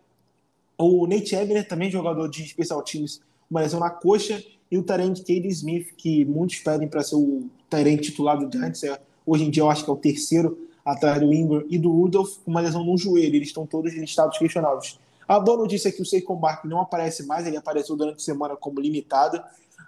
[0.78, 3.20] O Nate Ebner, também jogador de special teams,
[3.52, 4.42] uma lesão na coxa,
[4.72, 8.84] e o Tarente Cade Smith, que muitos pedem para ser o Tarente titular do Giants,
[8.86, 11.92] é, hoje em dia eu acho que é o terceiro, atrás do Ingram e do
[11.92, 14.98] Rudolph, uma lesão no joelho, eles estão todos em estados questionáveis.
[15.28, 18.26] A boa notícia é que o Saquon Barkley não aparece mais, ele apareceu durante a
[18.26, 19.42] semana como limitado,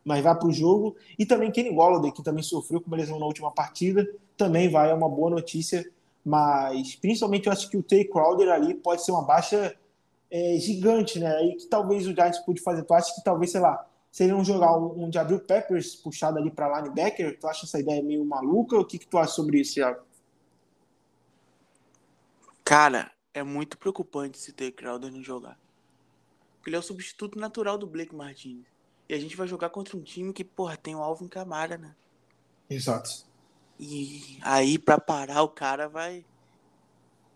[0.03, 0.95] mas vai para o jogo.
[1.17, 4.91] E também Kenny Golladay, que também sofreu com uma lesão na última partida, também vai,
[4.91, 5.85] é uma boa notícia
[6.25, 9.77] mas principalmente eu acho que o Tay Crowder ali pode ser uma baixa
[10.31, 11.45] é, gigante, né?
[11.45, 12.81] E que talvez o Giants pude fazer.
[12.81, 16.49] Tu acha que talvez, sei lá, seriam jogar um, um de Abril Peppers puxado ali
[16.49, 17.39] para linebacker?
[17.39, 18.75] Tu acha essa ideia meio maluca?
[18.75, 20.01] O que, que tu acha sobre isso, Thiago?
[22.63, 25.59] Cara, é muito preocupante se ter Crowder não jogar.
[26.55, 28.65] Porque ele é o substituto natural do Blake Martinez.
[29.09, 31.93] E a gente vai jogar contra um time que, porra, tem o Alvin Camara, né?
[32.69, 33.25] Exato.
[33.77, 36.25] E aí, para parar o cara, vai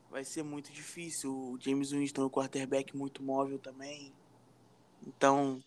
[0.09, 1.31] vai ser muito difícil.
[1.31, 4.11] O James Winston é um quarterback muito móvel também.
[5.05, 5.61] Então,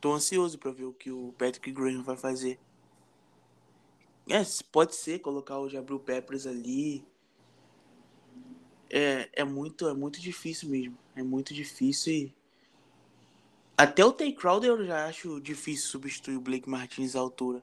[0.00, 2.58] tô ansioso para ver o que o Patrick Graham vai fazer.
[4.28, 7.06] É, pode ser colocar o Jabril Peppers ali.
[8.92, 10.96] É, é muito é muito difícil mesmo.
[11.16, 12.34] É muito difícil e
[13.76, 17.62] até o Tay Crowder eu já acho difícil substituir o Blake Martins à altura.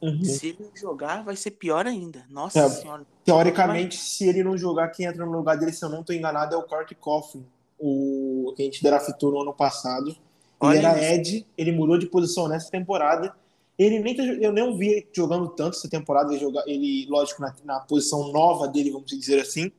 [0.00, 0.24] Uhum.
[0.24, 2.26] Se ele não jogar, vai ser pior ainda.
[2.28, 3.06] Nossa é, senhora.
[3.24, 6.56] Teoricamente, se ele não jogar, quem entra no lugar dele, se eu não estou enganado,
[6.56, 7.46] é o Kurt Coffin,
[7.78, 10.16] o que a gente draftou no ano passado.
[10.60, 11.14] Ele era.
[11.14, 13.32] Ed, ele mudou de posição nessa temporada.
[13.78, 17.54] Ele nem tá, eu nem vi jogando tanto essa temporada, ele, joga, ele lógico, na,
[17.64, 19.70] na posição nova dele, vamos dizer assim.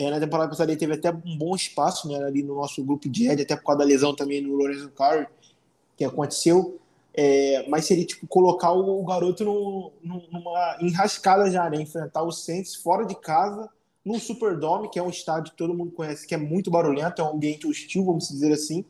[0.00, 3.06] É, na temporada passada ele teve até um bom espaço né, ali no nosso grupo
[3.06, 5.30] de Ed, até por causa da lesão também no Lorenzo Carr,
[5.94, 6.80] que aconteceu.
[7.12, 11.82] É, mas seria tipo colocar o, o garoto no, no, numa enrascada já, né?
[11.82, 13.68] Enfrentar o Saints fora de casa,
[14.02, 17.24] no Superdome, que é um estádio que todo mundo conhece, que é muito barulhento, é
[17.24, 18.86] um ambiente hostil, vamos dizer assim.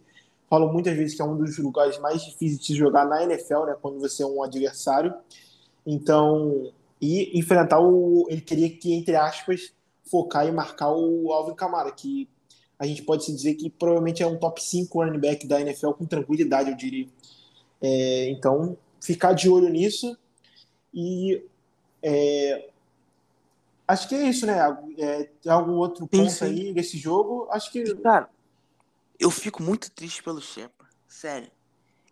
[0.49, 3.75] Falo muitas vezes que é um dos lugares mais difíceis de jogar na NFL, né?
[3.83, 5.13] Quando você é um adversário.
[5.85, 6.71] Então,
[7.01, 8.27] e enfrentar o.
[8.29, 9.73] Ele queria que, entre aspas,
[10.11, 12.29] focar e marcar o Alvin Kamara, que
[12.79, 15.93] a gente pode se dizer que provavelmente é um top 5 running back da NFL
[15.93, 17.07] com tranquilidade, eu diria.
[17.81, 20.17] É, então, ficar de olho nisso
[20.93, 21.43] e
[22.03, 22.71] é,
[23.87, 24.59] acho que é isso, né?
[24.99, 26.45] É, tem algum outro ponto sim, sim.
[26.45, 27.49] aí desse jogo?
[27.51, 27.95] Acho que.
[27.97, 28.29] Cara,
[29.19, 30.93] eu fico muito triste pelo Shepard.
[31.07, 31.51] Sério.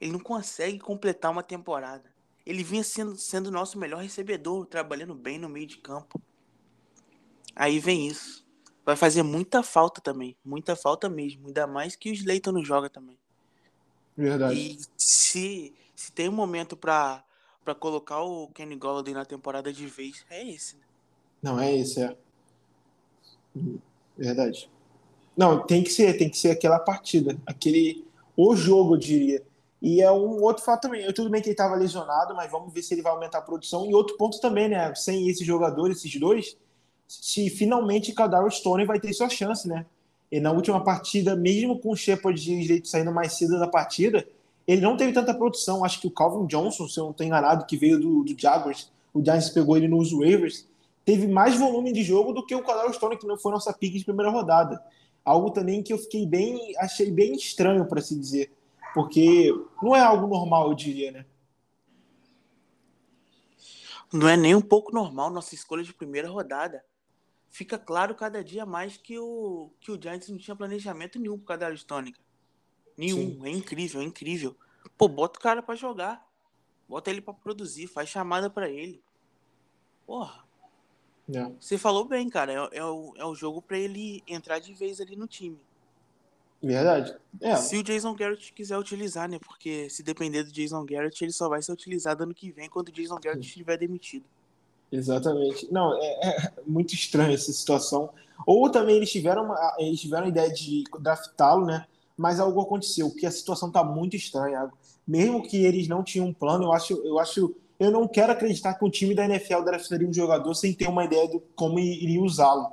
[0.00, 2.04] Ele não consegue completar uma temporada.
[2.46, 6.20] Ele vinha sendo, sendo nosso melhor recebedor, trabalhando bem no meio de campo.
[7.58, 8.46] Aí vem isso.
[8.86, 10.36] Vai fazer muita falta também.
[10.44, 11.48] Muita falta mesmo.
[11.48, 13.18] Ainda mais que o Slayton não joga também.
[14.16, 14.54] Verdade.
[14.58, 17.24] E se, se tem um momento pra,
[17.64, 20.84] pra colocar o Kenny Golladay na temporada de vez, é esse, né?
[21.42, 22.16] Não, é esse, é.
[24.16, 24.70] Verdade.
[25.36, 27.36] Não, tem que ser, tem que ser aquela partida.
[27.44, 28.06] Aquele.
[28.36, 29.42] O jogo, eu diria.
[29.82, 31.12] E é um outro fato também.
[31.12, 33.88] Tudo bem que ele estava lesionado, mas vamos ver se ele vai aumentar a produção.
[33.88, 34.94] E outro ponto também, né?
[34.94, 36.56] Sem esse jogador, esses dois,
[37.08, 39.84] se finalmente Kadar Stone vai ter sua chance, né?
[40.30, 44.28] E na última partida, mesmo com o Shepard direito saindo mais cedo da partida,
[44.66, 45.84] ele não teve tanta produção.
[45.84, 48.92] Acho que o Calvin Johnson, se eu não estou enganado, que veio do, do Jaguars,
[49.12, 50.68] o Giants pegou ele nos waivers,
[51.04, 53.94] teve mais volume de jogo do que o Kadar Stone, que não foi nossa pick
[53.94, 54.78] de primeira rodada.
[55.24, 58.52] Algo também que eu fiquei bem, achei bem estranho, para se dizer
[58.94, 61.26] porque não é algo normal, eu diria, né?
[64.12, 66.82] Não é nem um pouco normal nossa escolha de primeira rodada.
[67.50, 71.46] Fica claro cada dia mais que o, que o Giants não tinha planejamento nenhum por
[71.46, 72.20] causa da Aristônica.
[72.96, 73.40] Nenhum.
[73.40, 73.46] Sim.
[73.46, 74.56] É incrível, é incrível.
[74.96, 76.26] Pô, bota o cara para jogar.
[76.88, 79.02] Bota ele para produzir, faz chamada para ele.
[80.06, 80.44] Porra.
[81.32, 81.44] É.
[81.60, 82.52] Você falou bem, cara.
[82.52, 85.60] É, é, o, é o jogo para ele entrar de vez ali no time.
[86.62, 87.16] Verdade.
[87.40, 87.54] É.
[87.56, 89.38] Se o Jason Garrett quiser utilizar, né?
[89.38, 92.88] Porque se depender do Jason Garrett, ele só vai ser utilizado ano que vem quando
[92.88, 94.24] o Jason Garrett estiver demitido.
[94.90, 95.70] Exatamente.
[95.70, 98.10] Não, é, é, muito estranha essa situação.
[98.46, 101.86] Ou também eles tiveram, uma, eles tiveram a ideia de draftá-lo, né?
[102.16, 104.70] Mas algo aconteceu, que a situação tá muito estranha.
[105.06, 108.74] Mesmo que eles não tinham um plano, eu acho, eu acho, eu não quero acreditar
[108.74, 112.20] que o time da NFL draftaria um jogador sem ter uma ideia de como iria
[112.20, 112.72] usá-lo.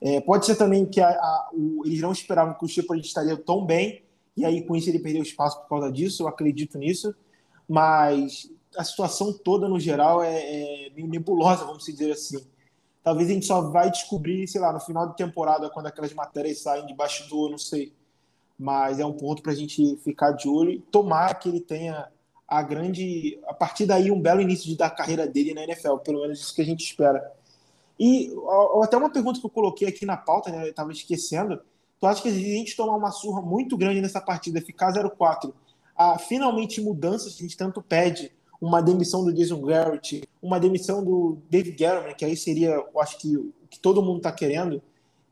[0.00, 3.36] É, pode ser também que a, a, o, eles não esperavam que o Shepard estaria
[3.36, 4.02] tão bem,
[4.36, 7.14] e aí com isso ele perdeu espaço por causa disso, eu acredito nisso,
[7.68, 12.44] mas a situação toda no geral é, é meio nebulosa, vamos dizer assim.
[13.02, 16.60] Talvez a gente só vai descobrir, sei lá, no final da temporada, quando aquelas matérias
[16.60, 17.92] saem de bastidor, não sei.
[18.58, 22.08] Mas é um ponto para a gente ficar de olho e tomar que ele tenha
[22.46, 23.40] a grande.
[23.46, 26.54] A partir daí, um belo início de, da carreira dele na NFL, pelo menos isso
[26.54, 27.32] que a gente espera.
[27.98, 28.32] E
[28.82, 31.60] até uma pergunta que eu coloquei aqui na pauta, né, eu estava esquecendo.
[32.00, 35.52] Tu acha que a gente tomar uma surra muito grande nessa partida, ficar 0-4,
[35.96, 41.04] a finalmente mudanças que a gente tanto pede, uma demissão do Jason Garrett, uma demissão
[41.04, 44.80] do David Guerrero, que aí seria, eu acho que o que todo mundo está querendo,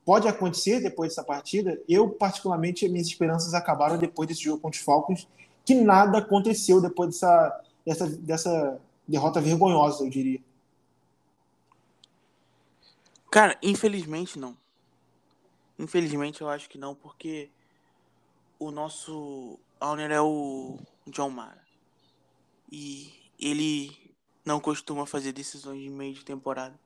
[0.04, 1.80] pode acontecer depois dessa partida?
[1.88, 5.28] Eu, particularmente, minhas esperanças acabaram depois desse jogo contra os Falcons,
[5.64, 10.40] que nada aconteceu depois dessa, dessa, dessa derrota vergonhosa, eu diria.
[13.30, 14.56] Cara, infelizmente não.
[15.78, 17.48] Infelizmente eu acho que não, porque
[18.58, 21.62] o nosso owner é o John Mara.
[22.72, 26.78] E ele não costuma fazer decisões de meio de temporada.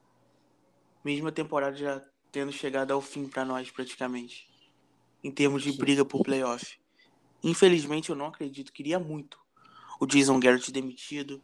[1.04, 4.48] Mesmo a temporada já tendo chegado ao fim para nós praticamente.
[5.22, 6.78] Em termos de briga por playoff.
[7.42, 8.72] Infelizmente eu não acredito.
[8.72, 9.38] Queria muito
[10.00, 11.42] o Jason Garrett demitido.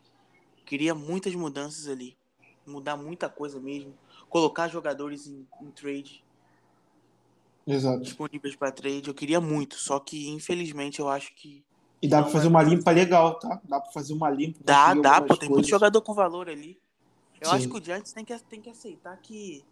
[0.64, 2.16] Queria muitas mudanças ali.
[2.66, 3.96] Mudar muita coisa mesmo
[4.30, 6.24] colocar jogadores em, em trade.
[7.66, 8.02] Exato.
[8.02, 9.08] Disponíveis para trade.
[9.08, 11.62] Eu queria muito, só que infelizmente eu acho que.
[12.02, 13.60] E dá para fazer uma limpa legal, tá?
[13.64, 14.58] Dá para fazer uma limpa.
[14.64, 16.78] Dá, dá, pô, tem muito jogador com valor ali.
[17.40, 17.56] Eu Sim.
[17.56, 19.64] acho que o Giants tem que, tem que aceitar que.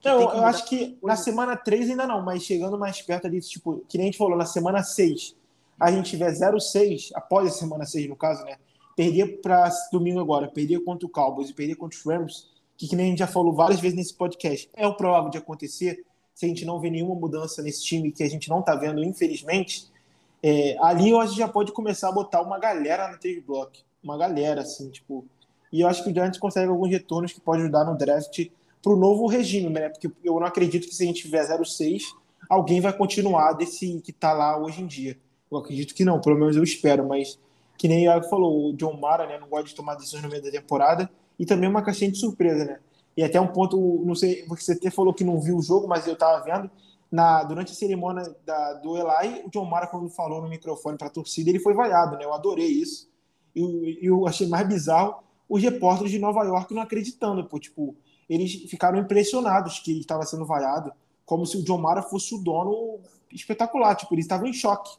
[0.00, 3.40] que não, eu acho que na semana 3 ainda não, mas chegando mais perto ali,
[3.40, 5.36] tipo, que nem a gente falou, na semana 6,
[5.78, 8.56] a gente tiver 0-6, após a semana 6, no caso, né?
[8.96, 12.96] Perder para domingo agora, perder contra o Cowboys e perder contra os Rams, que, que
[12.96, 16.46] nem a gente já falou várias vezes nesse podcast, é o provável de acontecer se
[16.46, 19.86] a gente não vê nenhuma mudança nesse time que a gente não está vendo, infelizmente.
[20.46, 23.82] É, ali eu acho que já pode começar a botar uma galera no trade block.
[24.02, 25.24] Uma galera, assim, tipo.
[25.72, 28.46] E eu acho que o Giants consegue alguns retornos que pode ajudar no draft
[28.82, 29.88] para o novo regime, né?
[29.88, 32.02] Porque eu não acredito que se a gente tiver 0-6,
[32.46, 35.16] alguém vai continuar desse que está lá hoje em dia.
[35.50, 37.38] Eu acredito que não, pelo menos eu espero, mas
[37.78, 40.28] que nem o Iago falou, o John Mara, né, não gosta de tomar decisões no
[40.28, 42.78] meio da temporada e também uma caixinha de surpresa, né?
[43.16, 46.06] E até um ponto, não sei, você até falou que não viu o jogo, mas
[46.06, 46.70] eu estava vendo,
[47.14, 51.06] na, durante a cerimônia da, do Eli, o John Mara, quando falou no microfone para
[51.06, 52.24] a torcida, ele foi vaiado, né?
[52.24, 53.08] Eu adorei isso.
[53.54, 57.94] E eu, eu achei mais bizarro os repórteres de Nova York não acreditando, pô, tipo,
[58.28, 60.92] eles ficaram impressionados que ele estava sendo vaiado,
[61.24, 62.98] como se o John Mara fosse o dono
[63.30, 64.96] espetacular, tipo, eles estavam em choque.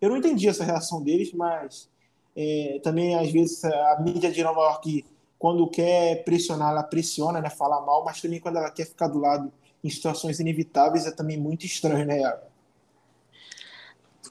[0.00, 1.90] Eu não entendi essa reação deles, mas
[2.34, 5.04] é, também às vezes a mídia de Nova York
[5.38, 7.50] quando quer pressionar, ela pressiona, né?
[7.50, 11.38] Fala mal, mas também quando ela quer ficar do lado em situações inevitáveis é também
[11.38, 12.48] muito estranho, né, Iago?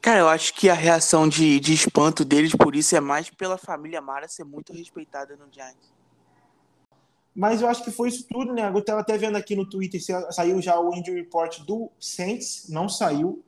[0.02, 3.58] Cara, eu acho que a reação de, de espanto deles por isso é mais pela
[3.58, 5.92] família Mara ser muito respeitada no Giants.
[7.36, 8.68] Mas eu acho que foi isso tudo, né?
[8.68, 12.90] Eu estava até vendo aqui no Twitter, saiu já o injury report do Saints, não
[12.90, 13.44] saiu,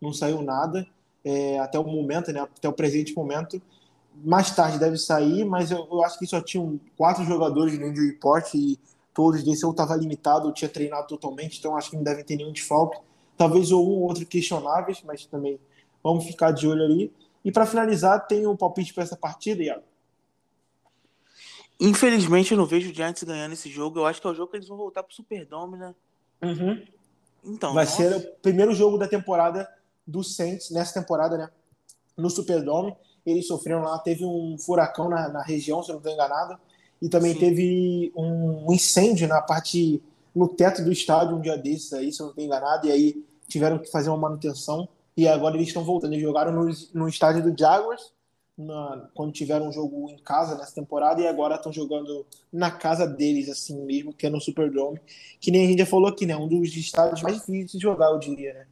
[0.00, 0.86] não saiu nada
[1.24, 2.40] é, até o momento, né?
[2.40, 3.60] Até o presente momento.
[4.22, 8.08] Mais tarde deve sair, mas eu, eu acho que só tinham quatro jogadores no injury
[8.08, 8.78] report e
[9.14, 12.36] todos desses ou estava limitado ou tinha treinado totalmente, então acho que não devem ter
[12.36, 12.98] nenhum desfalque.
[13.36, 15.58] Talvez ou um ou outro questionáveis, mas também
[16.02, 17.12] vamos ficar de olho ali.
[17.44, 19.82] E para finalizar, tem um palpite para essa partida, Iago?
[21.80, 23.98] Infelizmente, eu não vejo o Giants ganhando esse jogo.
[23.98, 25.94] Eu acho que é o jogo que eles vão voltar pro Superdome, né?
[26.42, 26.84] Uhum.
[27.42, 27.96] Então, Vai nossa.
[27.96, 29.66] ser o primeiro jogo da temporada
[30.06, 31.50] do Saints, nessa temporada, né?
[32.16, 32.94] No Superdome.
[33.24, 36.58] Eles sofreram lá, teve um furacão na, na região, se eu não estou enganado.
[37.00, 37.38] E também Sim.
[37.40, 40.02] teve um incêndio na parte,
[40.34, 42.86] no teto do estádio um dia desses aí, se eu não estou enganado.
[42.86, 44.88] E aí tiveram que fazer uma manutenção.
[45.16, 46.12] E agora eles estão voltando.
[46.12, 48.12] Eles jogaram no, no estádio do Jaguars
[48.60, 53.06] na, quando tiveram um jogo em casa nessa temporada e agora estão jogando na casa
[53.06, 55.00] deles, assim mesmo, que é no Superdome,
[55.40, 56.36] que nem a gente já falou aqui, né?
[56.36, 58.66] Um dos estádios mais difíceis de jogar, eu diria, né?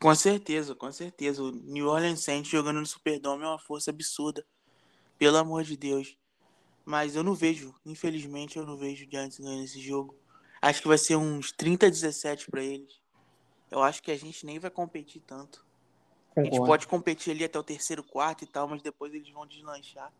[0.00, 1.42] Com certeza, com certeza.
[1.42, 4.44] O New Orleans Saints jogando no Superdome é uma força absurda.
[5.18, 6.16] Pelo amor de Deus.
[6.88, 10.14] Mas eu não vejo, infelizmente, eu não vejo o Giants ganhando esse jogo.
[10.62, 12.98] Acho que vai ser uns 30 a 17 para eles.
[13.70, 15.66] Eu acho que a gente nem vai competir tanto.
[16.30, 16.40] Concordo.
[16.40, 19.46] A gente pode competir ali até o terceiro, quarto e tal, mas depois eles vão
[19.46, 20.10] deslanchar.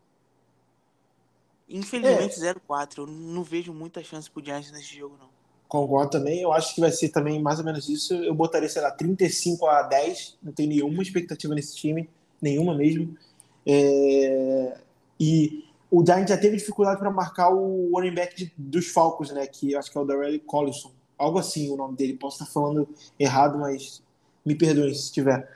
[1.67, 2.53] Infelizmente, é.
[2.53, 2.99] 0-4.
[2.99, 5.29] Eu não vejo muita chance pro Giants nesse jogo, não.
[5.67, 6.39] Concordo também.
[6.39, 8.13] Eu acho que vai ser também mais ou menos isso.
[8.13, 10.37] Eu botaria, sei lá, 35 a 10.
[10.43, 12.07] Não tenho nenhuma expectativa nesse time.
[12.39, 13.17] Nenhuma mesmo.
[13.65, 14.77] É...
[15.19, 19.47] E o Giants já teve dificuldade para marcar o running back de, dos Falcons, né?
[19.47, 20.91] Que acho que é o Darrell Collison.
[21.17, 22.13] Algo assim o nome dele.
[22.13, 22.87] Posso estar falando
[23.19, 24.01] errado, mas
[24.45, 25.47] me perdoem se estiver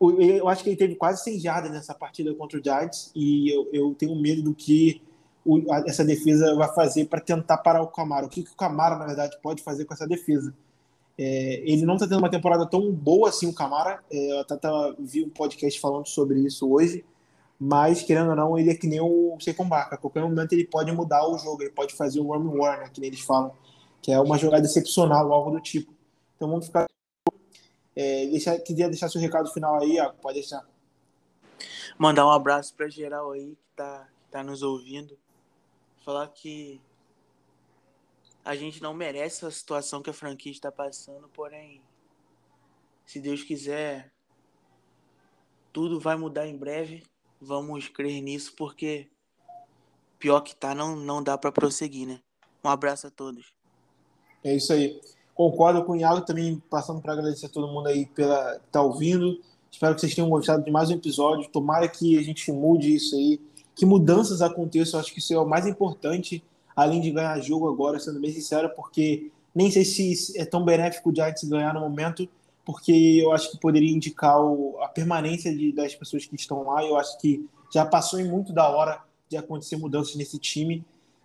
[0.00, 3.68] eu acho que ele teve quase 100 jardas nessa partida contra o Giants e eu,
[3.72, 5.00] eu tenho medo do que
[5.44, 8.26] o, essa defesa vai fazer para tentar parar o Camaro.
[8.26, 10.54] O que, que o Camaro, na verdade, pode fazer com essa defesa?
[11.16, 14.02] É, ele não está tendo uma temporada tão boa assim, o Camara.
[14.10, 14.58] É, eu até
[14.98, 17.04] vi um podcast falando sobre isso hoje,
[17.58, 19.94] mas querendo ou não, ele é que nem o Seacon Barca.
[19.94, 22.90] A qualquer momento ele pode mudar o jogo, ele pode fazer o Worm War, né,
[22.92, 23.54] que nem eles falam,
[24.02, 25.92] que é uma jogada excepcional, algo do tipo.
[26.36, 26.86] Então vamos ficar
[27.96, 30.66] é, deixar, queria deixar seu recado final aí, ó, pode deixar.
[31.96, 35.16] Mandar um abraço para geral aí que tá, tá nos ouvindo.
[36.04, 36.80] Falar que
[38.44, 41.80] a gente não merece a situação que a franquia está passando, porém,
[43.06, 44.12] se Deus quiser,
[45.72, 47.04] tudo vai mudar em breve.
[47.46, 49.06] Vamos crer nisso, porque
[50.18, 52.20] pior que tá, não, não dá para prosseguir, né?
[52.64, 53.52] Um abraço a todos.
[54.42, 54.98] É isso aí.
[55.34, 59.38] Concordo com o Iago também, passando para agradecer a todo mundo aí pela tá ouvindo.
[59.70, 61.50] Espero que vocês tenham gostado de mais um episódio.
[61.50, 63.38] Tomara que a gente mude isso aí,
[63.74, 64.98] que mudanças aconteçam.
[64.98, 66.42] Acho que isso é o mais importante,
[66.74, 71.10] além de ganhar jogo agora, sendo bem sincero, porque nem sei se é tão benéfico
[71.10, 72.26] o Giants ganhar no momento,
[72.64, 76.82] porque eu acho que poderia indicar o, a permanência de, das pessoas que estão lá.
[76.84, 80.84] Eu acho que já passou em muito da hora de acontecer mudanças nesse time.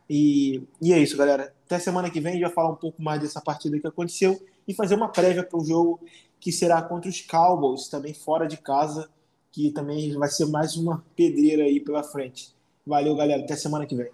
[0.09, 1.53] E, e é isso, galera.
[1.65, 4.39] Até semana que vem a gente vai falar um pouco mais dessa partida que aconteceu
[4.67, 5.99] e fazer uma prévia para o jogo
[6.39, 9.09] que será contra os Cowboys, também fora de casa,
[9.51, 12.53] que também vai ser mais uma pedreira aí pela frente.
[12.85, 13.43] Valeu, galera.
[13.43, 14.09] Até semana que vem.